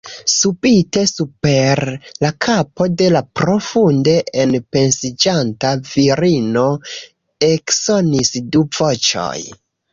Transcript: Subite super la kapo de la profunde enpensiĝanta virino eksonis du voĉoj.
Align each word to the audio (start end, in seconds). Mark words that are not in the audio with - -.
Subite 0.33 1.01
super 1.09 1.81
la 2.25 2.31
kapo 2.45 2.87
de 3.03 3.11
la 3.17 3.21
profunde 3.41 4.17
enpensiĝanta 4.45 5.75
virino 5.93 6.67
eksonis 7.53 8.37
du 8.57 8.69
voĉoj. 8.83 9.39